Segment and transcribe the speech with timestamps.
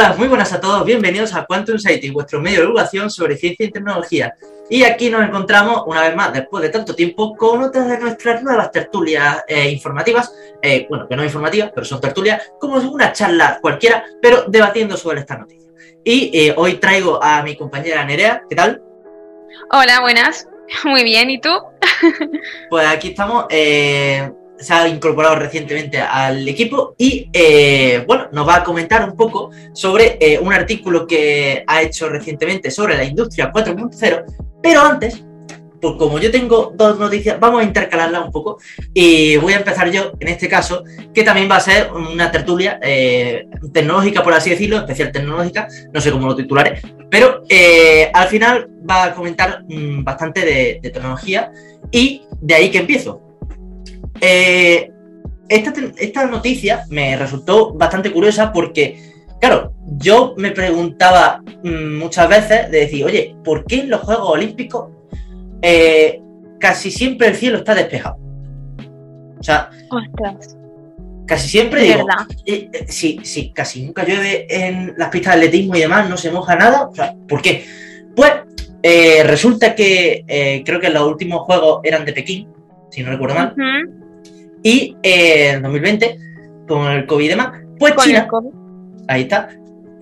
[0.00, 3.66] Hola, muy buenas a todos, bienvenidos a Quantum Sighting, vuestro medio de divulgación sobre ciencia
[3.66, 4.34] y tecnología.
[4.70, 8.42] Y aquí nos encontramos una vez más, después de tanto tiempo, con otras de nuestras
[8.42, 13.58] nuevas tertulias eh, informativas, eh, bueno, que no informativas, pero son tertulias, como una charla
[13.60, 15.70] cualquiera, pero debatiendo sobre esta noticia.
[16.02, 18.82] Y eh, hoy traigo a mi compañera Nerea, ¿qué tal?
[19.70, 20.48] Hola, buenas,
[20.84, 21.50] muy bien, ¿y tú?
[22.70, 23.48] pues aquí estamos,
[24.60, 29.50] se ha incorporado recientemente al equipo y, eh, bueno, nos va a comentar un poco
[29.72, 34.24] sobre eh, un artículo que ha hecho recientemente sobre la industria 4.0,
[34.62, 35.24] pero antes,
[35.80, 38.58] pues como yo tengo dos noticias, vamos a intercalarlas un poco
[38.92, 40.84] y voy a empezar yo, en este caso,
[41.14, 46.00] que también va a ser una tertulia eh, tecnológica, por así decirlo, especial tecnológica, no
[46.02, 47.44] sé cómo lo titularé, pero
[48.12, 51.50] al final va a comentar mm, bastante de tecnología
[51.90, 53.29] y de ahí que empiezo
[54.20, 54.92] eh,
[55.48, 59.00] esta, noticia me resultó bastante curiosa porque,
[59.40, 64.28] claro, yo me preguntaba mm, muchas veces de decir, oye, ¿por qué en los Juegos
[64.28, 64.90] Olímpicos
[65.62, 66.20] eh,
[66.58, 68.18] casi siempre el cielo está despejado?
[69.38, 69.70] O sea,
[71.26, 72.06] casi siempre digo,
[72.44, 76.30] eh, sí, sí, casi nunca llueve en las pistas de atletismo y demás, no se
[76.30, 76.88] moja nada.
[76.88, 77.64] O sea, ¿por qué?
[78.14, 78.32] Pues
[79.24, 82.48] resulta que creo que los últimos juegos eran de Pekín,
[82.90, 83.54] si no recuerdo mal.
[84.62, 86.18] Y eh, en 2020,
[86.68, 88.28] con el COVID y demás, pues China,
[89.08, 89.48] ahí está,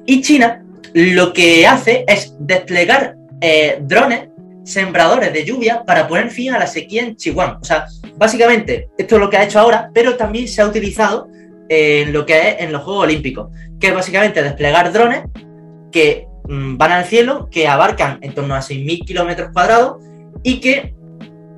[0.07, 4.29] y China lo que hace es desplegar eh, drones
[4.65, 7.59] sembradores de lluvia para poner fin a la sequía en Chihuahua.
[7.61, 11.29] O sea, básicamente, esto es lo que ha hecho ahora, pero también se ha utilizado
[11.69, 13.51] en lo que es en los Juegos Olímpicos,
[13.81, 15.23] que es básicamente desplegar drones
[15.91, 20.03] que mm, van al cielo, que abarcan en torno a 6.000 kilómetros cuadrados
[20.43, 20.95] y que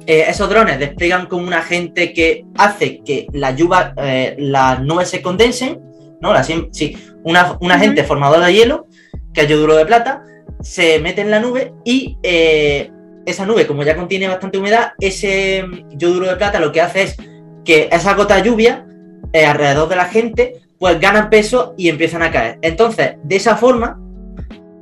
[0.06, 5.08] eh, esos drones despliegan como un agente que hace que la lluvia, eh, las nubes
[5.08, 5.80] se condensen,
[6.20, 6.32] ¿no?
[6.32, 8.86] La, sí, una, un agente formador de hielo,
[9.32, 10.22] que es yoduro de plata,
[10.60, 12.90] se mete en la nube y eh,
[13.26, 17.16] esa nube, como ya contiene bastante humedad, ese yoduro de plata lo que hace es
[17.64, 18.86] que esa gota de lluvia
[19.32, 22.58] alrededor de la gente, pues ganan peso y empiezan a caer.
[22.62, 24.00] Entonces, de esa forma,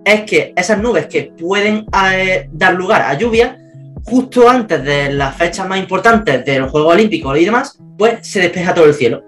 [0.04, 1.84] es que esas nubes que pueden
[2.53, 3.59] dar lugar a lluvia,
[4.04, 8.41] justo antes de las fechas más importantes de los Juegos Olímpicos y demás, pues se
[8.41, 9.22] despeja todo el cielo.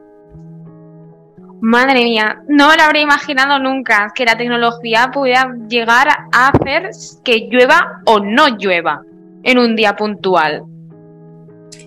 [1.62, 6.90] Madre mía, no me lo habría imaginado nunca que la tecnología pudiera llegar a hacer
[7.22, 9.02] que llueva o no llueva
[9.42, 10.64] en un día puntual.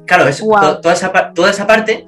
[0.05, 0.45] Claro, eso,
[0.81, 2.05] toda, esa, toda esa parte,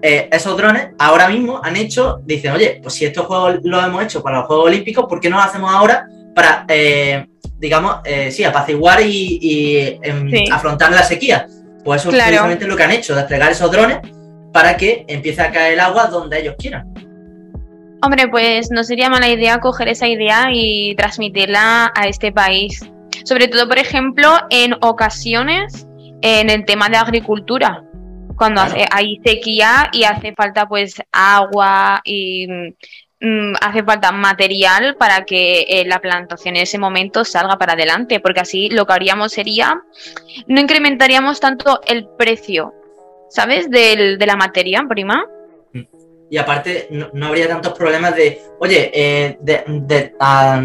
[0.00, 4.02] eh, esos drones ahora mismo han hecho, dicen, oye, pues si estos juegos los hemos
[4.04, 7.26] hecho para los Juegos Olímpicos, ¿por qué no lo hacemos ahora para eh,
[7.58, 11.46] digamos, eh, sí, apaciguar y, y em, afrontar la sequía.
[11.84, 13.98] Pues eso es precisamente lo que han hecho, desplegar esos drones
[14.52, 16.92] para que empiece a caer el agua donde ellos quieran.
[18.02, 22.80] Hombre, pues no sería mala idea coger esa idea y transmitirla a este país.
[23.24, 25.86] Sobre todo, por ejemplo, en ocasiones
[26.22, 27.84] en el tema de agricultura.
[28.36, 32.46] Cuando hay sequía y hace falta pues agua y
[33.60, 38.40] hace falta material para que eh, la plantación en ese momento salga para adelante, porque
[38.40, 39.82] así lo que haríamos sería,
[40.46, 42.74] no incrementaríamos tanto el precio,
[43.28, 43.70] ¿sabes?
[43.70, 45.24] de la materia prima.
[46.30, 50.14] Y aparte, no, habría tantos problemas de, oye, eh, de,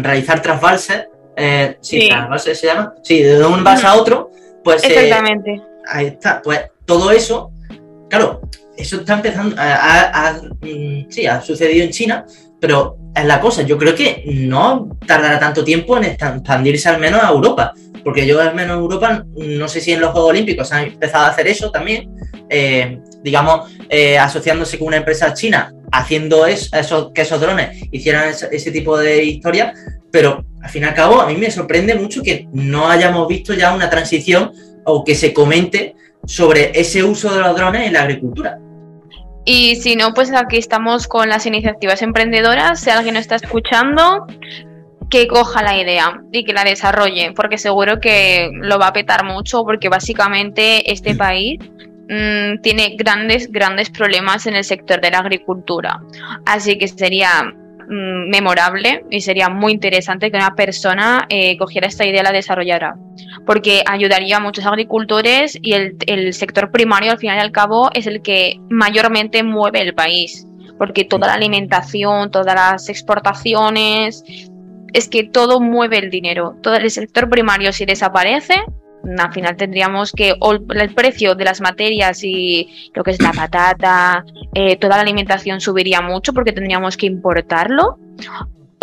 [0.02, 4.30] realizar trasvalses, eh, sí, trasvalses se llama, sí, de un vas a otro,
[4.62, 4.84] pues...
[4.84, 5.62] Exactamente.
[5.88, 7.50] ahí está, pues todo eso,
[8.10, 8.42] claro,
[8.76, 12.24] eso está empezando, a, mm, sí, ha sucedido en China,
[12.60, 17.22] pero es la cosa, yo creo que no tardará tanto tiempo en expandirse al menos
[17.22, 20.72] a Europa, porque yo al menos en Europa, no sé si en los Juegos Olímpicos
[20.72, 22.10] han empezado a hacer eso también,
[22.48, 28.70] eh, digamos, eh, asociándose con una empresa china, haciendo eso, que esos drones hicieran ese,
[28.70, 29.72] tipo de historia,
[30.10, 33.54] pero al fin y al cabo a mí me sorprende mucho que no hayamos visto
[33.54, 34.52] ya una transición
[34.84, 35.94] o que se comente
[36.26, 38.58] sobre ese uso de los drones en la agricultura.
[39.44, 42.80] Y si no, pues aquí estamos con las iniciativas emprendedoras.
[42.80, 44.26] Si alguien está escuchando,
[45.10, 49.24] que coja la idea y que la desarrolle, porque seguro que lo va a petar
[49.24, 51.60] mucho, porque básicamente este país
[52.08, 56.00] mm, tiene grandes, grandes problemas en el sector de la agricultura.
[56.46, 57.54] Así que sería
[57.86, 62.32] Mm, memorable y sería muy interesante que una persona eh, cogiera esta idea y la
[62.32, 62.96] desarrollara,
[63.44, 68.06] porque ayudaría a muchos agricultores y el, sector primario al final y al cabo es
[68.06, 70.46] el que mayormente mueve el país,
[70.78, 74.24] porque toda la alimentación, todas las exportaciones,
[74.94, 76.56] es que todo mueve el dinero.
[76.62, 78.62] Todo el sector primario si desaparece,
[79.18, 80.34] al final tendríamos que
[80.74, 84.24] el precio de las materias y lo que es la patata,
[84.54, 87.98] eh, toda la alimentación subiría mucho porque tendríamos que importarlo.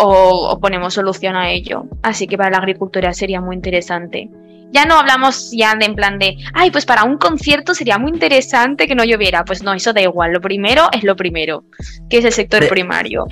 [0.03, 1.85] o, ponemos solución a ello.
[2.01, 4.29] Así que para la agricultura sería muy interesante.
[4.71, 8.11] Ya no hablamos ya de en plan de, ay, pues para un concierto sería muy
[8.11, 9.43] interesante que no lloviera.
[9.43, 10.31] Pues no, eso da igual.
[10.31, 11.65] Lo primero es lo primero,
[12.09, 13.27] que es el sector primario.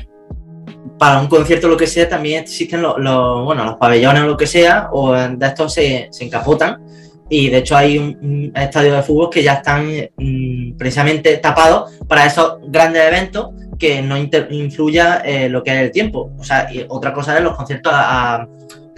[0.97, 4.47] Para un concierto lo que sea, también existen los, bueno, los pabellones o lo que
[4.47, 6.81] sea, o de estos se, se encapotan.
[7.29, 9.87] Y de hecho hay un, estadio de fútbol que ya están
[10.17, 15.91] mm, precisamente tapados para esos grandes eventos que no influya eh, lo que es el
[15.91, 16.31] tiempo.
[16.37, 18.47] O sea, y otra cosa es los conciertos a,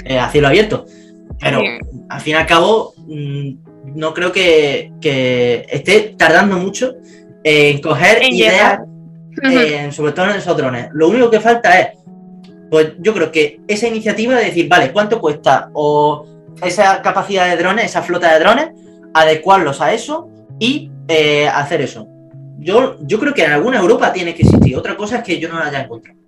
[0.03, 0.85] eh, cielo abierto.
[1.39, 1.61] Pero
[2.09, 4.91] al fin y al cabo, mm, no creo que,
[5.69, 6.95] esté tardando mucho
[7.43, 8.79] en coger ideas,
[9.91, 10.89] sobre todo en esos drones.
[10.93, 11.87] Lo único que falta es,
[12.69, 15.69] pues yo creo que esa iniciativa de decir, vale, ¿cuánto cuesta?
[15.73, 16.25] O
[16.63, 18.69] esa capacidad de drones, esa flota de drones,
[19.13, 20.29] adecuarlos a eso
[20.59, 22.07] y eh, hacer eso
[22.61, 24.77] yo, yo creo que en alguna Europa tiene que existir.
[24.77, 26.20] Otra cosa es que yo no la haya encontrado.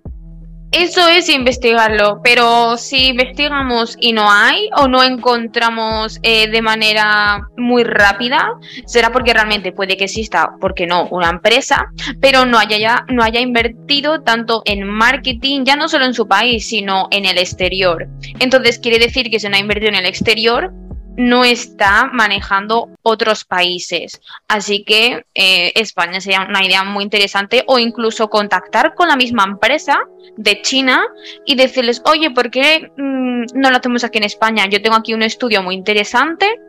[0.76, 7.48] Eso es investigarlo, pero si investigamos y no hay o no encontramos eh, de manera
[7.56, 8.50] muy rápida,
[8.84, 13.22] será porque realmente puede que exista, porque no, una empresa, pero no haya, ya, no
[13.22, 18.08] haya invertido tanto en marketing, ya no solo en su país, sino en el exterior.
[18.40, 20.72] Entonces quiere decir que si no ha invertido en el exterior,
[21.16, 24.20] no está manejando otros países.
[24.48, 29.44] Así que eh, España sería una idea muy interesante o incluso contactar con la misma
[29.44, 29.98] empresa
[30.36, 31.04] de China
[31.44, 34.66] y decirles, oye, ¿por qué mm, no lo hacemos aquí en España?
[34.66, 36.60] Yo tengo aquí un estudio muy interesante.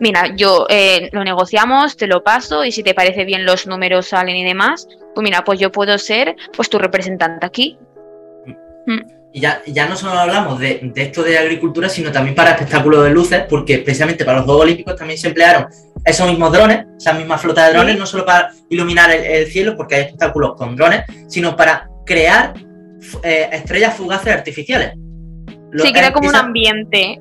[0.00, 4.06] Mira, yo eh, lo negociamos, te lo paso y si te parece bien los números
[4.08, 7.78] salen y demás, pues mira, pues yo puedo ser pues tu representante aquí.
[8.86, 13.04] Mm y ya, ya no solo hablamos de, esto de agricultura, sino también para espectáculos
[13.04, 15.66] de luces, porque precisamente para los Juegos Olímpicos también se emplearon
[16.02, 19.96] esos mismos drones, esa misma flota de drones, no solo para iluminar el, cielo, porque
[19.96, 22.54] hay espectáculos con drones, sino para crear
[23.22, 24.94] eh, estrellas fugaces artificiales.
[25.76, 27.20] sí, crea como un ambiente.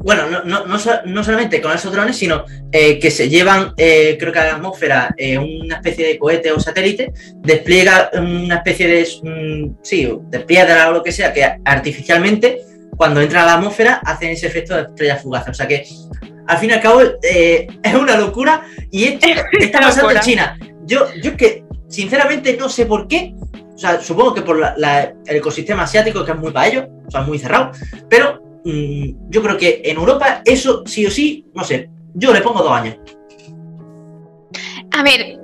[0.00, 0.78] Bueno, no,
[1.24, 5.14] solamente con esos drones, sino eh, que se llevan, eh, creo que a la atmósfera,
[5.16, 10.90] eh, una especie de cohete o satélite, despliega una especie de, mm, sí, de piedra
[10.90, 12.62] o lo que sea, que artificialmente,
[12.96, 15.50] cuando entra a la atmósfera, hacen ese efecto de estrellas fugaces.
[15.50, 15.84] O sea que,
[16.46, 19.26] al fin y al cabo, es una locura y esto
[19.60, 20.58] está pasando en China.
[20.84, 23.34] Yo, yo que, sinceramente, no sé por qué,
[23.74, 27.22] o sea, supongo que por el ecosistema asiático, que es muy para ellos, o sea,
[27.22, 27.70] muy cerrado,
[28.10, 32.40] pero Mm, yo creo que en Europa eso sí o sí, no sé, yo le
[32.40, 32.96] pongo dos años.
[34.92, 35.38] A ver,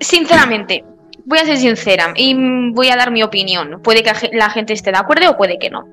[0.00, 0.84] sinceramente,
[1.24, 2.34] voy a ser sincera y
[2.72, 3.80] voy a dar mi opinión.
[3.82, 5.86] Puede que la gente esté de acuerdo o puede que no.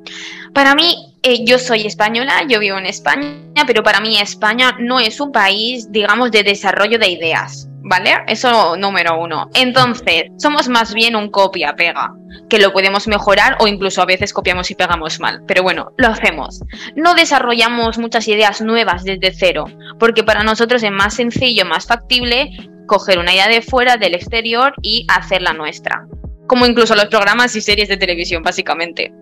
[0.54, 5.00] Para mí, eh, yo soy española, yo vivo en España, pero para mí España no
[5.00, 7.68] es un país, digamos, de desarrollo de ideas.
[7.82, 8.16] ¿vale?
[8.28, 9.50] Eso número uno.
[9.56, 12.14] Entonces, somos más bien un copia-pega,
[12.48, 16.10] que lo podemos mejorar o incluso a veces copiamos y pegamos mal, pero bueno, lo
[16.10, 16.62] hacemos.
[16.96, 19.66] No desarrollamos muchas ideas nuevas desde cero,
[20.00, 22.52] porque para nosotros es más sencillo, más factible
[22.86, 26.06] coger una idea de fuera, del exterior y hacerla nuestra
[26.48, 29.14] como incluso los programas y series de televisión, básicamente.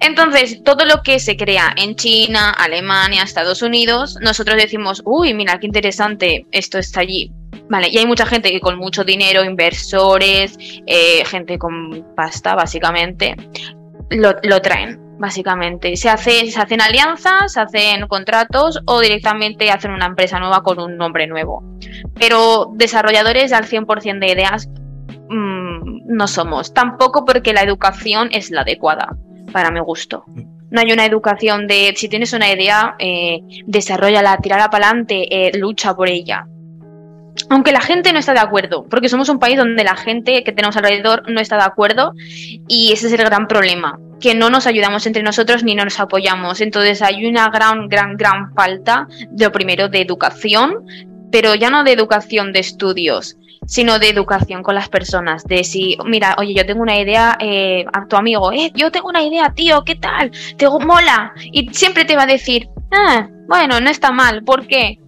[0.00, 5.58] Entonces, todo lo que se crea en China, Alemania, Estados Unidos, nosotros decimos, uy, mira,
[5.58, 7.30] qué interesante, esto está allí.
[7.68, 10.56] Vale, y hay mucha gente que con mucho dinero, inversores,
[10.86, 13.34] eh, gente con pasta, básicamente,
[14.10, 15.96] lo, traen, básicamente.
[15.96, 20.78] Se, hace, se hacen alianzas, se hacen contratos o directamente hacen una empresa nueva con
[20.78, 21.64] un nombre nuevo.
[22.14, 24.68] Pero desarrolladores al 100% de ideas
[25.28, 25.65] mm,
[26.06, 26.72] no somos.
[26.72, 29.16] Tampoco porque la educación es la adecuada,
[29.52, 30.24] para mi gusto.
[30.70, 35.56] No hay una educación de, si tienes una idea, eh, desarrollala, tirala para adelante, eh,
[35.56, 36.46] lucha por ella
[37.50, 40.52] aunque la gente no está de acuerdo, porque somos un país donde la gente que
[40.52, 42.12] tenemos alrededor no está de acuerdo
[42.68, 46.60] y ese es el gran problema, que no nos ayudamos entre nosotros ni nos apoyamos.
[46.60, 50.86] Entonces hay una gran, gran, gran falta, de lo primero, de educación,
[51.36, 55.98] pero ya no de educación de estudios, sino de educación con las personas, de si,
[56.06, 59.52] mira, oye, yo tengo una idea eh, a tu amigo, eh, yo tengo una idea,
[59.52, 60.30] tío, ¿qué tal?
[60.56, 61.34] Te mola.
[61.52, 64.98] Y siempre te va a decir, ah, bueno, no está mal, ¿por qué?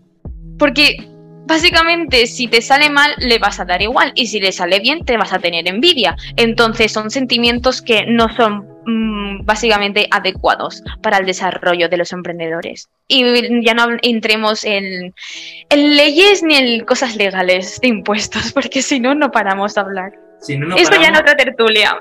[0.59, 0.99] Porque
[1.47, 5.07] básicamente si te sale mal le vas a dar igual y si le sale bien
[5.07, 6.15] te vas a tener envidia.
[6.37, 12.89] Entonces son sentimientos que no son mm, básicamente adecuados para el desarrollo de los emprendedores.
[13.07, 13.23] Y
[13.65, 15.15] ya no entremos en,
[15.71, 20.28] en leyes ni en cosas legales de impuestos, porque si no, no paramos de hablar.
[20.41, 21.99] Eso ya en otra tertulia.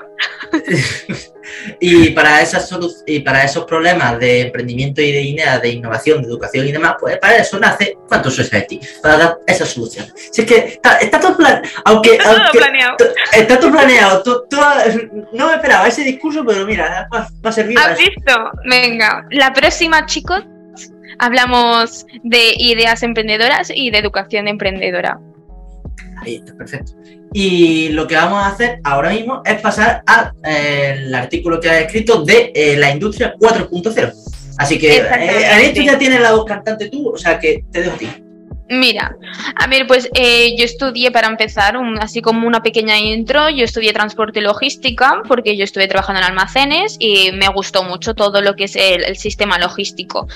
[1.80, 2.72] y, para esas
[3.06, 6.94] y para esos problemas de emprendimiento y de ideas, de innovación, de educación y demás,
[7.00, 10.06] pues para eso nace Quantum Society, para dar esa solución.
[10.14, 11.62] Si es que está, todo, planeado.
[11.84, 12.96] aunque, está todo planeado.
[13.32, 14.22] Está todo planeado.
[15.32, 17.78] no me esperaba ese discurso, pero mira, va, a servir.
[17.78, 18.50] ¿Has visto?
[18.64, 20.44] Venga, la próxima, chicos,
[21.18, 25.18] hablamos de ideas emprendedoras y de educación emprendedora.
[26.20, 26.92] Ahí está, perfecto.
[27.32, 31.82] Y lo que vamos a hacer ahora mismo es pasar al eh, artículo que has
[31.82, 34.12] escrito de eh, la industria 4.0.
[34.58, 35.06] Así que eh,
[35.52, 38.08] en esto ya tienes la voz cantante tú, o sea que te dejo a ti.
[38.70, 39.16] Mira,
[39.56, 43.94] a ver, pues eh, yo estudié para empezar, así como una pequeña intro, yo estudié
[43.94, 48.56] transporte y logística porque yo estuve trabajando en almacenes y me gustó mucho todo lo
[48.56, 50.28] que es el, sistema logístico.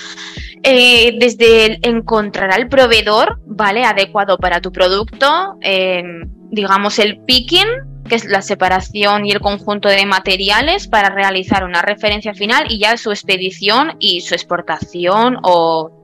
[0.62, 3.84] Eh, desde encontrar al proveedor, ¿vale?
[3.84, 7.68] Adecuado para tu producto, em, digamos el picking,
[8.08, 12.78] que es la separación y el conjunto de materiales para realizar una referencia final y
[12.78, 16.01] ya su expedición y su exportación o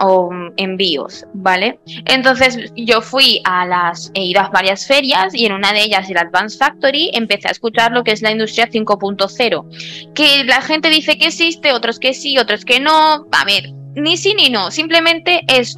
[0.00, 1.78] o envíos, ¿vale?
[2.06, 6.08] Entonces yo fui a las, he ido a varias ferias y en una de ellas,
[6.10, 10.90] el Advanced Factory, empecé a escuchar lo que es la industria 5.0, que la gente
[10.90, 14.70] dice que existe, otros que sí, otros que no, a ver, ni sí ni no,
[14.70, 15.76] simplemente es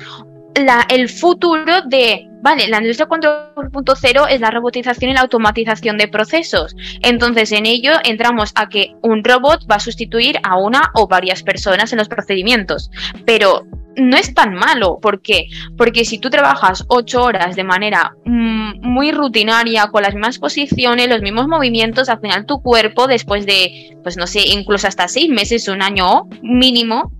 [0.54, 6.06] la, el futuro de, vale, la industria 4.0 es la robotización y la automatización de
[6.06, 6.76] procesos.
[7.02, 11.42] Entonces, en ello entramos a que un robot va a sustituir a una o varias
[11.42, 12.92] personas en los procedimientos.
[13.24, 15.00] Pero no es tan malo.
[15.02, 15.48] ¿Por qué?
[15.76, 21.08] Porque si tú trabajas ocho horas de manera mm, muy rutinaria, con las mismas posiciones,
[21.08, 25.30] los mismos movimientos, al final tu cuerpo, después de, pues no sé, incluso hasta seis
[25.30, 27.10] meses, un año mínimo,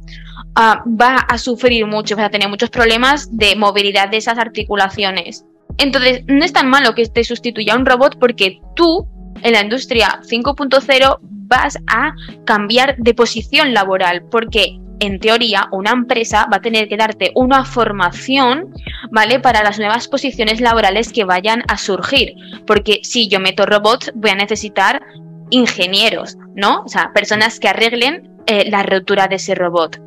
[0.54, 5.44] ah, va a sufrir mucho, va a tener muchos problemas de movilidad de esas articulaciones.
[5.78, 9.06] Entonces, no es tan malo que te sustituya un robot porque tú,
[9.42, 12.14] en la industria 5.0, vas a
[12.44, 17.64] cambiar de posición laboral, porque en teoría, una empresa va a tener que darte una
[17.64, 18.72] formación,
[19.10, 19.40] ¿vale?
[19.40, 22.32] Para las nuevas posiciones laborales que vayan a surgir.
[22.66, 25.02] Porque si yo meto robots, voy a necesitar
[25.50, 26.82] ingenieros, ¿no?
[26.82, 30.00] O sea, personas que arreglen eh, la rotura de ese robot.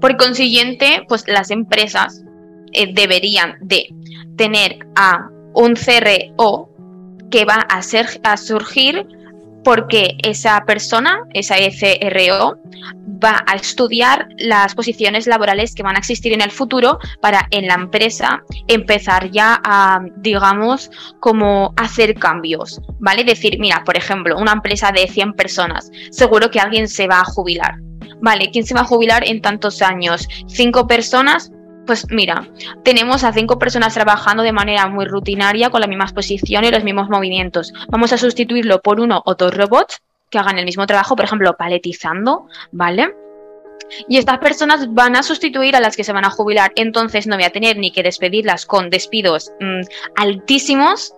[0.00, 2.22] Por consiguiente, pues las empresas
[2.72, 3.88] eh, deberían de
[4.36, 6.70] tener a un CRO
[7.30, 9.06] que va a, ser, a surgir
[9.64, 12.56] porque esa persona, esa CRO,
[13.22, 17.66] va a estudiar las posiciones laborales que van a existir en el futuro para en
[17.66, 23.24] la empresa empezar ya a, digamos, como hacer cambios, ¿vale?
[23.24, 27.24] Decir, mira, por ejemplo, una empresa de 100 personas, seguro que alguien se va a
[27.24, 27.74] jubilar.
[28.20, 30.28] Vale, ¿quién se va a jubilar en tantos años?
[30.46, 31.52] ¿Cinco personas?
[31.86, 32.48] Pues mira,
[32.82, 36.84] tenemos a cinco personas trabajando de manera muy rutinaria con las mismas posiciones y los
[36.84, 37.72] mismos movimientos.
[37.88, 41.56] Vamos a sustituirlo por uno o dos robots que hagan el mismo trabajo, por ejemplo,
[41.56, 43.14] paletizando, ¿vale?
[44.08, 47.36] Y estas personas van a sustituir a las que se van a jubilar, entonces no
[47.36, 49.82] voy a tener ni que despedirlas con despidos mm,
[50.16, 51.14] altísimos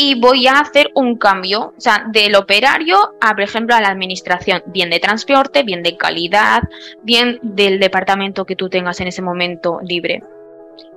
[0.00, 3.88] y voy a hacer un cambio, o sea, del operario a, por ejemplo, a la
[3.88, 6.62] administración, bien de transporte, bien de calidad,
[7.02, 10.22] bien del departamento que tú tengas en ese momento libre.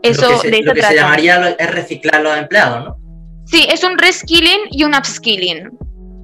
[0.03, 2.97] Eso, lo que se, lo que se llamaría es reciclar los empleados, ¿no?
[3.45, 5.71] Sí, es un reskilling y un upskilling.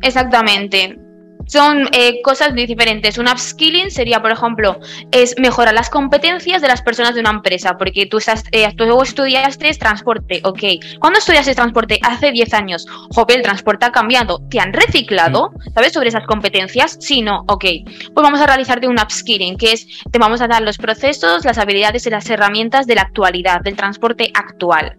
[0.04, 1.00] Exactamente
[1.48, 3.18] son eh, cosas muy diferentes.
[3.18, 4.80] Un upskilling sería, por ejemplo,
[5.12, 9.02] es mejorar las competencias de las personas de una empresa, porque tú, estás, eh, tú
[9.02, 10.64] estudiaste transporte, ok.
[11.00, 12.00] ¿Cuándo estudiaste transporte?
[12.04, 12.86] Hace 10 años.
[13.14, 14.40] Joder, el transporte ha cambiado.
[14.50, 15.52] ¿Te han reciclado?
[15.52, 15.74] Mm.
[15.74, 16.98] ¿Sabes sobre esas competencias?
[17.00, 17.66] Sí, no, ok.
[18.14, 21.58] Pues vamos a realizarte un upskilling, que es, te vamos a dar los procesos, las
[21.58, 24.98] habilidades y las herramientas de la actualidad, del transporte actual.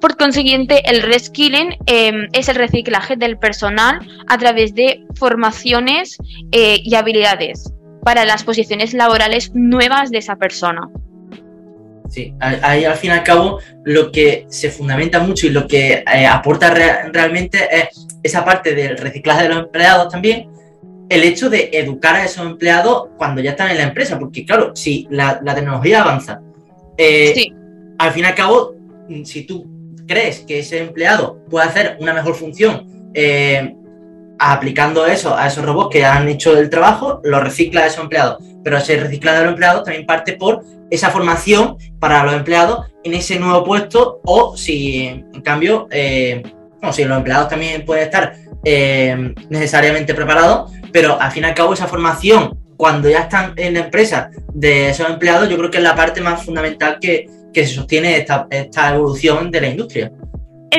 [0.00, 6.18] Por consiguiente, el reskilling em, es el reciclaje del personal a través de formaciones
[6.52, 10.88] eh, y habilidades para las posiciones laborales nuevas de esa persona.
[12.08, 16.02] Sí, ahí al fin y al cabo lo que se fundamenta mucho y lo que
[16.12, 20.50] eh, aporta realmente es esa parte del reciclaje de los empleados también,
[21.08, 24.74] el hecho de educar a esos empleados cuando ya están en la empresa, porque claro,
[24.74, 26.40] si la, tecnología avanza,
[26.96, 27.52] eh,
[27.98, 28.74] al fin y al cabo
[29.24, 29.66] si tú
[30.06, 33.74] crees que ese empleado puede hacer una mejor función eh,
[34.38, 38.42] aplicando eso a esos robots que han hecho el trabajo, lo recicla a esos empleados.
[38.64, 43.14] Pero ese reciclado de los empleados también parte por esa formación para los empleados en
[43.14, 46.42] ese nuevo puesto o si en cambio, eh,
[46.90, 51.74] si los empleados también pueden estar eh, necesariamente preparados, pero al fin y al cabo
[51.74, 55.84] esa formación cuando ya están en la empresa de esos empleados, yo creo que es
[55.84, 60.12] la parte más fundamental que, que se sostiene esta, esta evolución de la industria.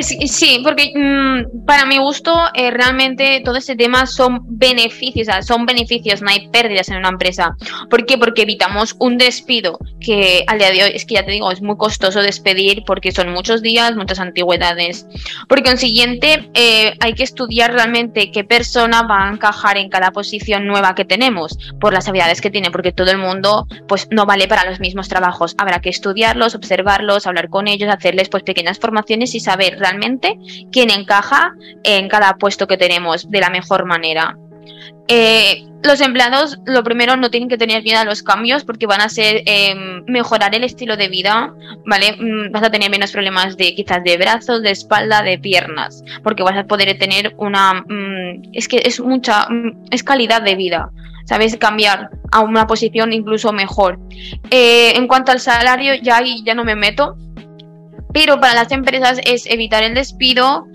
[0.00, 6.22] Sí, porque mm, para mi gusto eh, realmente todo ese tema son beneficios, son beneficios,
[6.22, 7.56] no hay pérdidas en una empresa.
[7.90, 8.16] ¿Por qué?
[8.16, 11.60] Porque evitamos un despido que al día de hoy es que ya te digo, es
[11.60, 15.06] muy costoso despedir porque son muchos días, muchas antigüedades.
[15.48, 20.66] Por consiguiente, eh, hay que estudiar realmente qué persona va a encajar en cada posición
[20.66, 24.48] nueva que tenemos por las habilidades que tiene, porque todo el mundo pues no vale
[24.48, 25.54] para los mismos trabajos.
[25.58, 30.38] Habrá que estudiarlos, observarlos, hablar con ellos, hacerles pues pequeñas formaciones y saber realmente
[30.70, 31.52] quién encaja
[31.84, 34.36] en cada puesto que tenemos de la mejor manera.
[35.08, 39.00] Eh, los empleados, lo primero, no tienen que tener miedo a los cambios porque van
[39.00, 41.52] a ser em, mejorar el estilo de vida,
[41.84, 42.16] ¿vale?
[42.18, 46.44] Mm, vas a tener menos problemas de quizás de brazos, de espalda, de piernas, porque
[46.44, 47.84] vas a poder tener una...
[47.88, 49.48] Mm, es que es mucha...
[49.48, 50.88] Mm, es calidad de vida,
[51.26, 51.56] ¿sabes?
[51.56, 53.98] Cambiar a una posición incluso mejor.
[54.50, 57.16] Eh, en cuanto al salario, ya ahí ya no me meto,
[58.12, 60.66] pero para las empresas es evitar el despido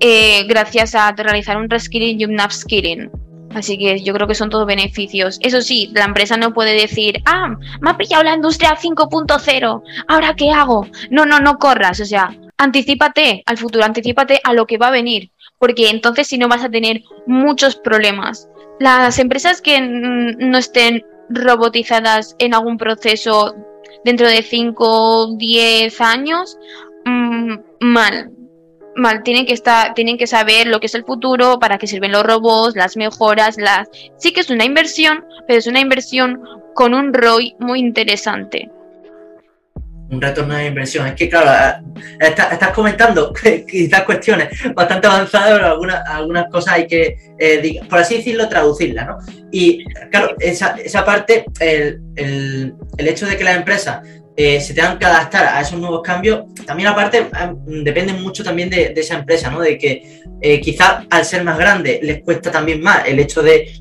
[0.00, 3.10] eh, gracias a realizar un reskilling y un upskilling.
[3.54, 5.38] Así que yo creo que son todos beneficios.
[5.40, 10.34] Eso sí, la empresa no puede decir, ah, me ha pillado la industria 5.0, ¿ahora
[10.34, 10.88] qué hago?
[11.10, 12.00] No, no, no corras.
[12.00, 16.36] O sea, anticipate al futuro, anticipate a lo que va a venir, porque entonces si
[16.36, 18.48] no vas a tener muchos problemas.
[18.80, 23.54] Las empresas que no estén robotizadas en algún proceso
[24.04, 26.58] dentro de 5, 10 años,
[27.04, 28.30] mm, mal.
[28.96, 32.12] Mal, tienen que estar, tienen que saber lo que es el futuro, para qué sirven
[32.12, 33.88] los robots, las mejoras, las.
[34.18, 36.40] Sí que es una inversión, pero es una inversión
[36.74, 38.70] con un ROI muy interesante
[40.10, 41.06] un retorno de inversión.
[41.06, 41.82] Es que, claro,
[42.20, 43.32] estás comentando
[43.68, 49.06] quizás cuestiones bastante avanzadas, pero algunas, algunas cosas hay que, eh, por así decirlo, traducirlas,
[49.06, 49.18] ¿no?
[49.50, 54.06] Y, claro, esa, esa parte, el, el, el, hecho de que las empresas
[54.36, 58.68] eh, se tengan que adaptar a esos nuevos cambios, también aparte eh, depende mucho también
[58.68, 59.60] de, de, esa empresa, ¿no?
[59.60, 60.22] De que
[60.60, 63.72] quizás al ser más grande les cuesta también más el hecho de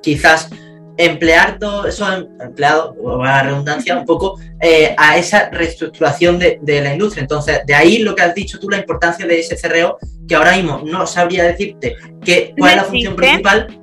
[0.00, 0.50] quizás
[0.98, 6.58] emplear todos esos em, empleados, o la redundancia, un poco eh, a esa reestructuración de,
[6.82, 7.22] la industria.
[7.22, 10.56] Entonces, de ahí lo que has dicho tú, la importancia de ese CRO, que ahora
[10.56, 13.78] mismo no sabría decirte que, cuál es la función principal.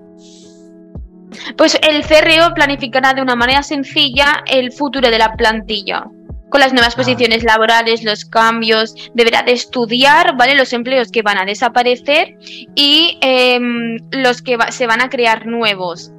[1.58, 6.06] Pues el CRO planificará de una manera sencilla el futuro de la plantilla.
[6.50, 6.98] Con las nuevas ah.
[6.98, 10.56] posiciones laborales, los cambios, deberá de estudiar ¿vale?
[10.56, 12.38] los empleos que van a desaparecer
[12.76, 16.12] y em, los que se van a crear nuevos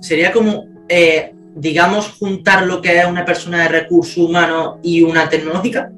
[0.00, 5.28] sería como, eh, digamos, juntar lo que es una persona de recursos humanos y una
[5.28, 5.90] tecnológica.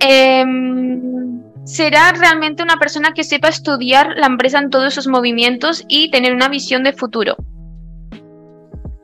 [0.00, 6.10] Em, será realmente una persona que sepa estudiar la empresa en todos sus movimientos y
[6.10, 7.36] tener una visión de futuro.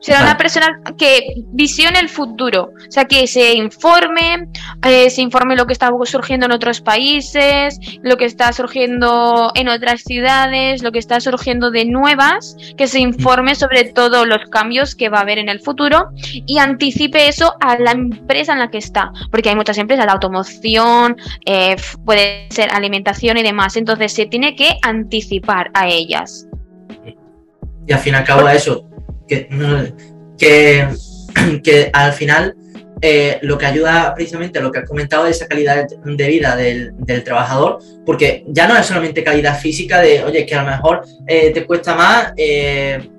[0.01, 4.47] Será una persona que visione el futuro, o sea, que se informe,
[4.87, 9.67] eh, se informe lo que está surgiendo en otros países, lo que está surgiendo en
[9.67, 14.95] otras ciudades, lo que está surgiendo de nuevas, que se informe sobre todos los cambios
[14.95, 18.71] que va a haber en el futuro y anticipe eso a la empresa en la
[18.71, 24.13] que está, porque hay muchas empresas, la automoción, eh, puede ser alimentación y demás, entonces
[24.13, 26.47] se tiene que anticipar a ellas.
[27.85, 28.85] Y al fin y al cabo eso,
[29.29, 29.47] que,
[31.63, 32.55] que, al final
[33.01, 36.55] eh, lo que ayuda precisamente a lo que has comentado es esa calidad de vida
[36.55, 41.05] del, trabajador, porque ya no es solamente calidad física de, oye, que a lo mejor
[41.27, 43.09] eh, te cuesta más eh,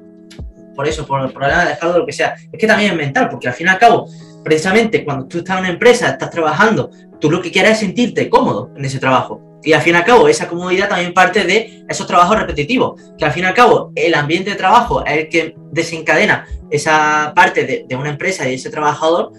[0.80, 3.28] por eso, por el problema de dejarlo, lo que sea, es que también es mental,
[3.28, 4.08] porque al fin y al cabo,
[4.42, 8.30] precisamente cuando tú estás en una empresa, estás trabajando, tú lo que quieres es sentirte
[8.30, 9.49] cómodo en ese trabajo.
[9.62, 13.24] Y al fin y al cabo, esa comodidad también parte de esos trabajos repetitivos, que
[13.24, 17.86] al fin y al cabo, el ambiente de trabajo es el que desencadena esa parte
[17.88, 19.32] de, una empresa y ese trabajador,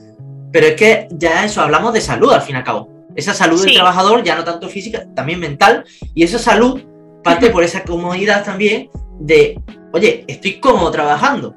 [0.52, 2.90] pero es que ya eso hablamos de salud al fin y al cabo.
[3.16, 6.82] Esa salud del trabajador, ya no tanto física, también mental, y esa salud
[7.24, 9.60] parte por esa comodidad también de,
[9.94, 11.56] oye, estoy cómodo trabajando.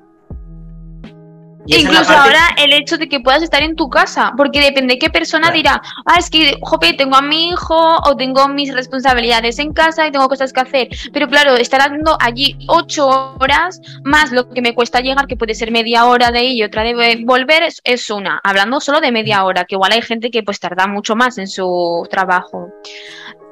[1.66, 5.10] Incluso ahora el hecho de que puedas estar en tu casa, porque depende de qué
[5.10, 9.72] persona dirá, ah, es que, jope, tengo a mi hijo o tengo mis responsabilidades en
[9.72, 10.88] casa y tengo cosas que hacer.
[11.12, 15.54] Pero claro, estar haciendo allí ocho horas más lo que me cuesta llegar, que puede
[15.54, 18.40] ser media hora de ir y otra de volver, es, una.
[18.44, 21.48] Hablando solo de media hora, que igual hay gente que pues tarda mucho más en
[21.48, 22.68] su trabajo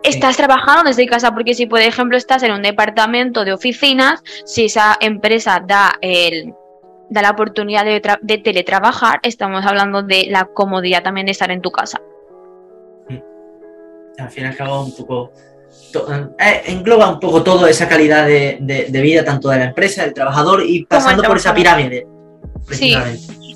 [0.02, 4.64] estás trabajando desde casa, porque si por ejemplo estás en un departamento de oficinas, si
[4.64, 6.52] esa empresa da el,
[7.12, 11.70] da la oportunidad de, teletrabajar, estamos hablando de la comodidad también de estar en tu
[11.70, 12.00] casa.
[14.18, 15.32] Al fin y al cabo, un poco.
[16.38, 20.62] Eh, engloba un poco toda esa calidad de, vida, tanto de la empresa, del trabajador
[20.66, 22.06] y pasando por esa pirámide.
[22.70, 22.96] Sí.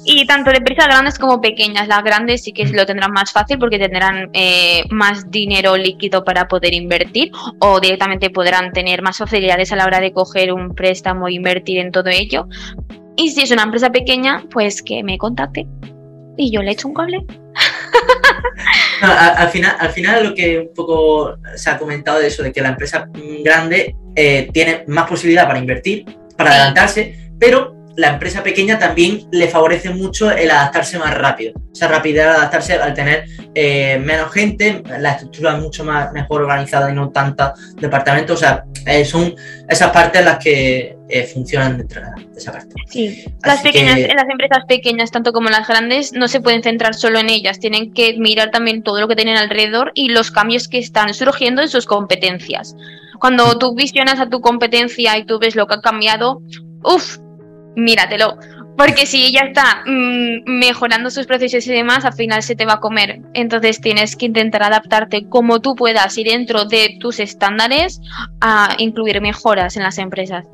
[0.08, 1.88] Y tanto de empresas grandes como pequeñas.
[1.88, 6.46] Las grandes sí que lo tendrán más fácil porque tendrán eh, más dinero líquido para
[6.46, 11.26] poder invertir o directamente podrán tener más facilidades a la hora de coger un préstamo
[11.26, 12.46] e invertir en todo ello.
[13.16, 15.66] Y si es una empresa pequeña, pues que me contacte
[16.36, 17.24] y yo le echo un cable.
[19.00, 22.60] al, final, al final lo que un poco se ha comentado de eso, de que
[22.60, 23.08] la empresa
[23.42, 26.04] grande eh, tiene más posibilidad para invertir,
[26.36, 31.54] para adelantarse, pero la empresa pequeña también le favorece mucho el adaptarse más rápido.
[31.72, 36.90] Esa rapidez de adaptarse al tener eh, menos gente, la estructura mucho más mejor organizada
[36.90, 38.36] y no tantos departamentos.
[38.36, 39.34] O sea, eh, son
[39.68, 42.74] esas partes las que eh, funcionan dentro de esa parte.
[42.86, 47.18] Sí, las, pequeñas, las empresas pequeñas, tanto como las grandes, no se pueden centrar solo
[47.18, 47.58] en ellas.
[47.58, 51.62] Tienen que mirar también todo lo que tienen alrededor y los cambios que están surgiendo
[51.62, 52.76] en sus competencias.
[53.18, 56.42] Cuando tú visionas a tu competencia y tú ves lo que ha cambiado,
[56.84, 57.18] uff,
[57.76, 58.38] míratelo.
[58.76, 62.74] Porque si ella está mm, mejorando sus procesos y demás, al final se te va
[62.74, 63.20] a comer.
[63.32, 68.00] Entonces tienes que intentar adaptarte como tú puedas y dentro de tus estándares
[68.40, 70.46] a incluir mejoras en las empresas.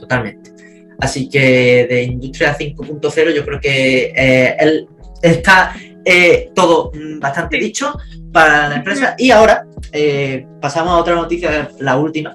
[0.00, 0.50] Totalmente.
[0.98, 4.86] Así que de Industria 5.0 yo creo que eh,
[5.20, 7.96] está eh, todo bastante dicho
[8.32, 9.14] para la empresa.
[9.18, 12.34] Y ahora eh, pasamos a otra noticia, la última,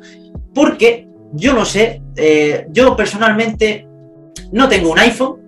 [0.54, 3.88] porque yo no sé, eh, yo personalmente
[4.52, 5.48] no tengo un iPhone,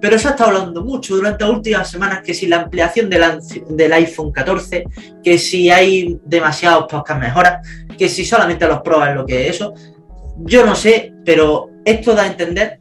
[0.00, 3.92] pero se ha estado hablando mucho durante las últimas semanas que si la ampliación del,
[3.92, 4.84] iPhone 14,
[5.22, 9.74] que si hay demasiados pocas mejoras, que si solamente los pruebas lo que es eso.
[10.38, 12.80] Yo no sé, pero esto da a entender,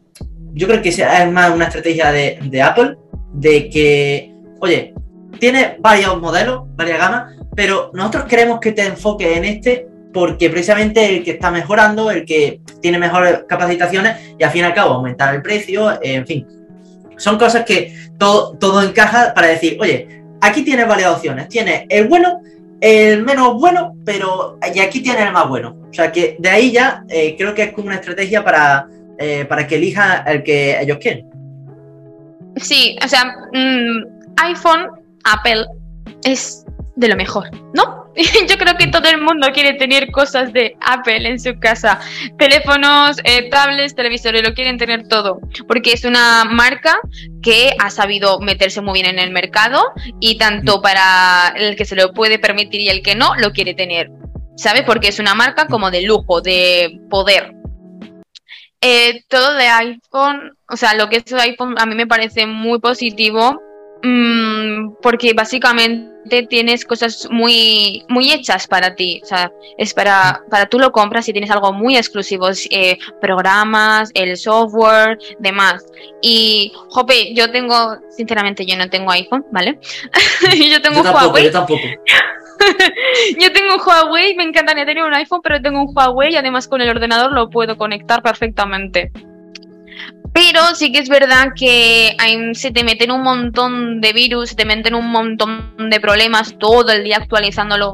[0.53, 2.97] yo creo que es más una estrategia de, de Apple,
[3.33, 4.93] de que, oye,
[5.39, 11.15] tiene varios modelos, varias gamas, pero nosotros queremos que te enfoques en este porque precisamente
[11.15, 14.95] el que está mejorando, el que tiene mejores capacitaciones y al fin y al cabo
[14.95, 16.47] aumentar el precio, en fin.
[17.17, 21.49] Son cosas que todo, todo encaja para decir, oye, aquí tienes varias opciones.
[21.49, 22.41] Tienes el bueno,
[22.81, 25.77] el menos bueno, pero y aquí tienes el más bueno.
[25.87, 28.87] O sea que de ahí ya eh, creo que es como una estrategia para,
[29.19, 31.29] eh, para que elija el que ellos quieren.
[32.55, 34.89] Sí, o sea, mm, iPhone,
[35.25, 35.63] Apple
[36.23, 37.96] es de lo mejor, ¿no?
[38.49, 41.99] Yo creo que todo el mundo quiere tener cosas de Apple en su casa.
[42.37, 45.39] Teléfonos, eh, tablets, televisores, lo quieren tener todo.
[45.67, 46.99] Porque es una marca
[47.43, 49.83] que ha sabido meterse muy bien en el mercado
[50.19, 50.81] y tanto mm.
[50.81, 54.09] para el que se lo puede permitir y el que no, lo quiere tener.
[54.55, 54.81] ¿Sabes?
[54.83, 57.53] Porque es una marca como de lujo, de poder.
[58.81, 62.79] Eh, todo de iPhone, o sea, lo que es iPhone a mí me parece muy
[62.79, 63.66] positivo Mm,
[65.01, 69.21] porque básicamente tienes cosas muy, muy hechas para ti.
[69.23, 74.11] O sea, es para, para tú lo compras y tienes algo muy exclusivo, eh, programas,
[74.13, 75.85] el software, demás.
[76.21, 79.79] Y, jope, yo tengo, sinceramente, yo no tengo iPhone, ¿vale?
[80.69, 81.45] yo tengo un Huawei.
[81.45, 81.81] Yo tampoco.
[83.39, 86.67] yo tengo un Huawei, me encantaría tener un iPhone, pero tengo un Huawei y además
[86.67, 89.11] con el ordenador lo puedo conectar perfectamente.
[90.37, 92.15] Pero sí que es verdad que
[92.53, 96.91] se te meten un montón de virus, se te meten un montón de problemas todo
[96.91, 97.93] el día actualizándolo.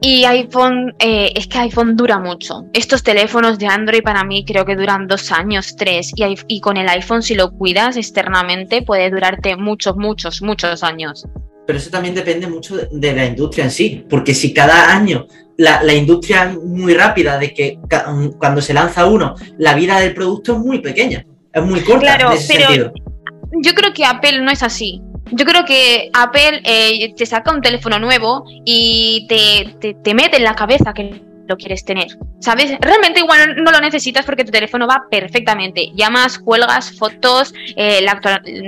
[0.00, 2.64] Y iPhone, eh, es que iPhone dura mucho.
[2.72, 6.10] Estos teléfonos de Android para mí creo que duran dos años, tres.
[6.48, 11.26] Y con el iPhone, si lo cuidas externamente, puede durarte muchos, muchos, muchos años
[11.66, 15.26] pero eso también depende mucho de, la industria en sí, porque si cada año
[15.56, 17.78] la, industria es muy rápida, de que
[18.38, 22.30] cuando se lanza uno, la vida del producto es muy pequeña, es muy corta claro,
[22.48, 22.92] pero
[23.62, 25.00] Yo creo que Apple no es así.
[25.32, 30.44] Yo creo que Apple eh, te saca un teléfono nuevo y te, te mete en
[30.44, 32.06] la cabeza que lo quieres tener.
[32.40, 32.76] ¿Sabes?
[32.80, 35.90] Realmente igual no lo necesitas porque tu teléfono va perfectamente.
[35.94, 38.20] Llamas, cuelgas, fotos, eh, la,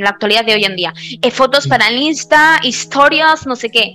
[0.08, 0.92] actualidad de hoy en día.
[1.22, 3.92] Eh, fotos para el Insta, historias, no sé qué.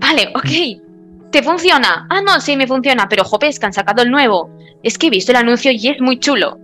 [0.00, 1.30] Vale, ok.
[1.30, 2.06] ¿Te funciona?
[2.08, 3.08] Ah, no, sí, me funciona.
[3.08, 4.50] Pero, jope, es que han sacado el nuevo.
[4.82, 6.58] Es que he visto el anuncio y es muy chulo.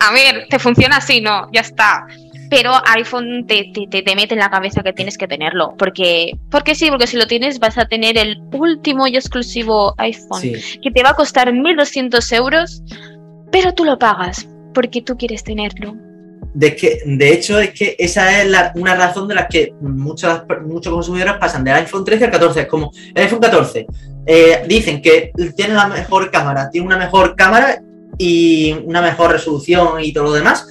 [0.00, 1.20] A ver, ¿te funciona así?
[1.20, 2.06] No, ya está
[2.50, 5.74] pero iPhone te, te, te, mete en la cabeza que tienes que tenerlo.
[5.78, 10.42] Porque, porque sí, porque si lo tienes vas a tener el último y exclusivo iPhone,
[10.82, 12.82] que te va a costar 1.200 euros,
[13.50, 15.94] pero tú lo pagas porque tú quieres tenerlo.
[16.54, 20.92] De, que, de hecho, es que esa es una razón de la que muchos, muchos
[20.92, 22.60] consumidores pasan del iPhone 13 al 14.
[22.60, 23.86] Es como el iPhone 14.
[24.26, 27.80] Eh, dicen que tiene la mejor cámara, tiene una mejor cámara
[28.18, 30.66] y una mejor resolución y todo lo demás.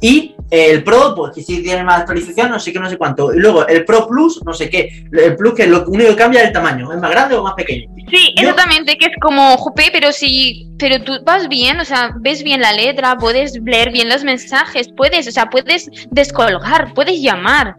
[0.00, 3.34] Y El Pro, pues que sí tiene más actualización, no sé qué, no sé cuánto.
[3.34, 5.06] Y luego el Pro Plus, no sé qué.
[5.12, 7.54] El Plus que lo único que cambia es el tamaño, es más grande o más
[7.54, 7.90] pequeño.
[8.10, 12.42] Sí, exactamente, que es como, jope, pero si, pero tú vas bien, o sea, ves
[12.42, 17.74] bien la letra, puedes leer bien los mensajes, puedes, o sea, puedes descolgar, puedes llamar.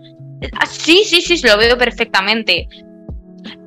[0.53, 2.67] Ah, Sí, sí, sí, lo veo perfectamente.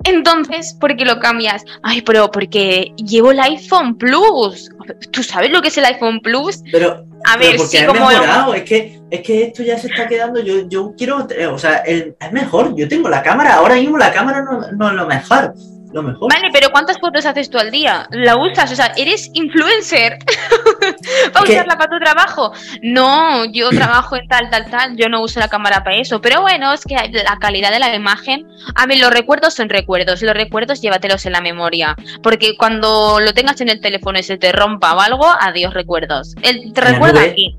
[0.05, 1.65] Entonces, ¿por qué lo cambias?
[1.83, 4.69] Ay, pero porque llevo el iPhone Plus.
[5.11, 6.61] ¿Tú sabes lo que es el iPhone Plus?
[6.73, 8.07] Pero, A pero ver, porque sí, ha como...
[8.09, 11.77] mejorado, es que, es que esto ya se está quedando, yo, yo quiero, o sea,
[11.79, 15.07] el- es mejor, yo tengo la cámara, ahora mismo la cámara no, no es lo
[15.07, 15.55] mejor,
[15.92, 16.33] lo mejor.
[16.33, 18.07] Vale, pero ¿cuántas fotos haces tú al día?
[18.11, 18.72] ¿La usas?
[18.72, 20.18] O sea, ¿eres influencer?
[21.33, 21.52] ¿Para ¿Qué?
[21.52, 22.52] usarla para tu trabajo?
[22.83, 26.20] No, yo trabajo en tal, tal, tal, yo no uso la cámara para eso.
[26.20, 28.46] Pero bueno, es que la calidad de la imagen...
[28.74, 31.96] A ver, los recuerdos son recuerdos, los recuerdos llévatelos en la memoria.
[32.22, 36.35] Porque cuando lo tengas en el teléfono y se te rompa o algo, adiós recuerdos.
[36.42, 37.57] El, te ¿En la recuerda aquí.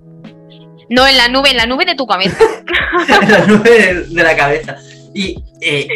[0.89, 2.43] No, en la nube, en la nube de tu cabeza.
[3.22, 4.78] en la nube de, de la cabeza.
[5.13, 5.88] Y eh,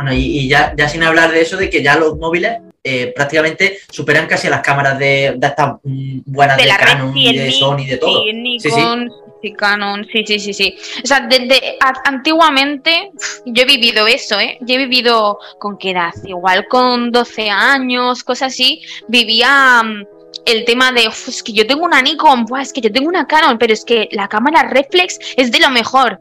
[0.00, 3.12] bueno, y, y ya, ya sin hablar de eso, de que ya los móviles eh,
[3.14, 7.36] prácticamente superan casi a las cámaras de, de estas mm, buenas de, de Canon y
[7.36, 8.22] de Sony y de todo.
[8.24, 10.78] Sí, Nikon, sí, Canon, sí, sí, sí, sí.
[11.04, 14.56] O sea, desde antiguamente uf, yo he vivido eso, ¿eh?
[14.62, 20.06] Yo he vivido con qué edad, igual con 12 años, cosas así, vivía mm,
[20.46, 23.08] el tema de, "Uf, es que yo tengo una Nikon, buah, es que yo tengo
[23.10, 26.18] una Canon, pero es que la cámara reflex es de lo mejor.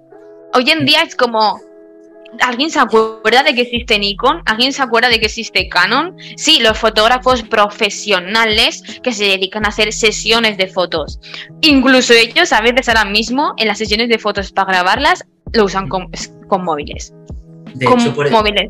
[0.54, 1.62] Hoy en día es como,
[2.42, 4.42] ¿Alguien se acuerda de que existe Nikon?
[4.46, 6.16] ¿Alguien se acuerda de que existe Canon?
[6.38, 11.20] Sí, los fotógrafos profesionales que se dedican a hacer sesiones de fotos.
[11.62, 15.88] Incluso ellos a veces ahora mismo en las sesiones de fotos para grabarlas lo usan
[15.90, 16.10] con,
[16.48, 17.14] con móviles.
[17.74, 18.70] De con hecho, por, móviles.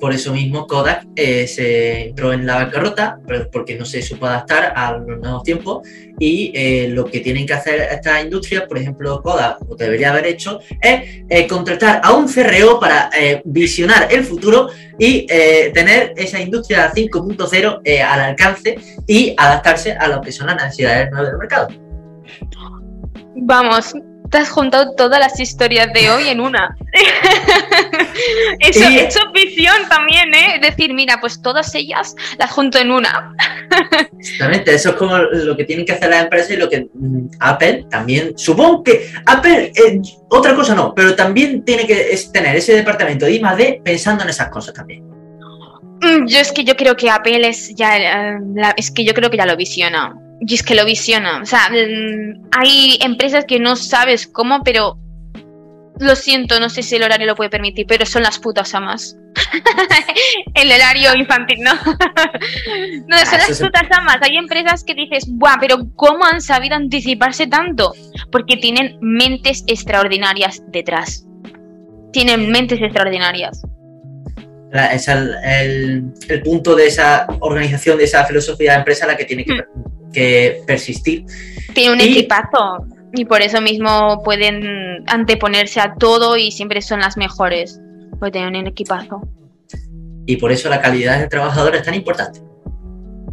[0.00, 3.20] Por eso mismo Kodak eh, se entró en la bancarrota,
[3.52, 5.86] porque no se supo adaptar a los nuevos tiempos
[6.18, 10.26] y eh, lo que tienen que hacer estas industrias, por ejemplo Kodak, o debería haber
[10.26, 13.10] hecho, es eh, contratar a un CRO para
[13.44, 20.20] visionar el futuro y tener esa industria 5.0 eh, al alcance y adaptarse a lo
[20.20, 21.68] que son las necesidades nuevas del mercado.
[23.36, 23.94] Vamos,
[24.30, 26.76] te has juntado todas las historias de hoy en una.
[28.60, 30.58] eso, Y- eso es visión también, ¿eh?
[30.62, 33.34] Decir, mira, pues todas ellas las junto en una.
[34.18, 37.28] Exactamente, eso es como lo que tienen que hacer las empresas y lo que mm,
[37.40, 42.74] Apple también, supongo que Apple, eh, otra cosa no, pero también tiene que tener ese
[42.74, 45.02] departamento de I+D pensando en esas cosas también.
[46.02, 49.12] Mm, Yo es que yo creo que Apple es ya eh, la- es que yo
[49.14, 50.14] creo que ya lo visiona.
[50.40, 51.40] Y es que lo visiona.
[51.42, 54.98] O sea, mm, hay empresas que no sabes cómo, pero
[56.00, 59.16] lo siento, no sé si el horario lo puede permitir, pero son las putas amas.
[60.54, 61.72] el horario infantil, ¿no?
[63.06, 64.16] no, son eso las putas amas.
[64.22, 65.58] Hay empresas que dices, ¡buah!
[65.60, 67.92] Pero ¿cómo han sabido anticiparse tanto?
[68.32, 71.26] Porque tienen mentes extraordinarias detrás.
[72.12, 73.62] Tienen mentes extraordinarias.
[74.72, 79.16] La- Es el, el- el punto de esa organización, de esa filosofía de empresa la
[79.16, 79.64] que tiene que,
[80.12, 81.24] que persistir.
[81.74, 87.00] Tiene un Y- equipazo y por eso mismo pueden anteponerse a todo y siempre son
[87.00, 87.80] las mejores.
[88.18, 89.22] Pues tienen un equipazo.
[90.26, 92.40] Y por eso la calidad del trabajador es tan importante.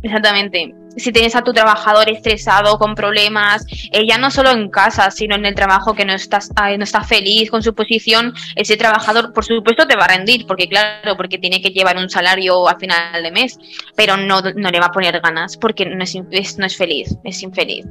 [0.02, 0.74] Exactamente.
[0.98, 5.36] Si tienes a tu trabajador estresado, con problemas, eh, ya no solo en casa, sino
[5.36, 9.46] en el trabajo que no estás, no está feliz con su posición, ese trabajador, por
[9.46, 13.22] supuesto, te va a rendir, porque claro, porque tiene que llevar un salario a final
[13.24, 13.60] de mes,
[13.96, 17.16] pero no, no le va a poner ganas, porque no es, es- no es feliz,
[17.24, 17.86] es infeliz.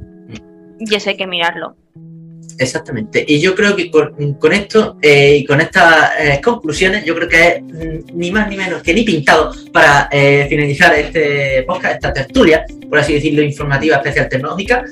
[0.79, 1.75] Y eso hay que mirarlo.
[2.59, 3.23] Exactamente.
[3.27, 7.27] Y yo creo que con, con esto eh, y con estas eh, conclusiones, yo creo
[7.29, 11.95] que es mm, ni más ni menos que ni pintado para eh, finalizar este podcast,
[11.95, 14.83] esta tertulia, por así decirlo, informativa especial tecnológica.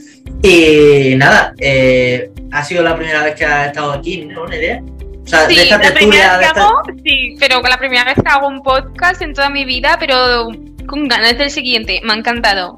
[0.43, 4.81] Y nada, eh, ha sido la primera vez que has estado aquí, ¿no, Nerea?
[5.23, 7.79] O sea, Sí, de esta la primera vez que esta- hago, sí, pero con la
[7.79, 10.49] primera vez que hago un podcast en toda mi vida, pero
[10.87, 12.75] con ganas del siguiente, me ha encantado.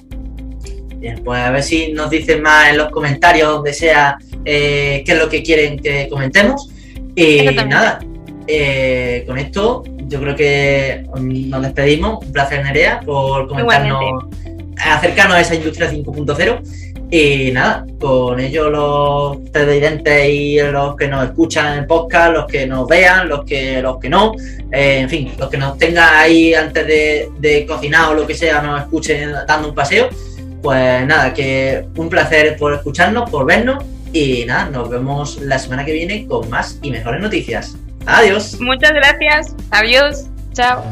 [1.00, 5.12] Bien, pues a ver si nos dicen más en los comentarios, donde sea, eh, qué
[5.12, 6.70] es lo que quieren que comentemos.
[7.16, 8.00] Y nada,
[8.48, 12.26] eh, con esto yo creo que nos despedimos.
[12.26, 14.26] Un placer, Nerea, por comentarnos,
[14.78, 16.62] acercarnos a esa industria 5.0.
[17.10, 22.46] Y nada, con ello los televidentes y los que nos escuchan en el podcast, los
[22.48, 24.34] que nos vean, los que, los que no,
[24.72, 28.34] eh, en fin, los que nos tengan ahí antes de, de cocinar o lo que
[28.34, 30.10] sea, nos escuchen dando un paseo.
[30.62, 35.86] Pues nada, que un placer por escucharnos, por vernos y nada, nos vemos la semana
[35.86, 37.76] que viene con más y mejores noticias.
[38.06, 38.58] Adiós.
[38.60, 40.84] Muchas gracias, adiós, chao.